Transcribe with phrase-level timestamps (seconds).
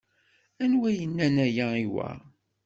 [0.63, 2.09] Anwa yenna-n aya i wa?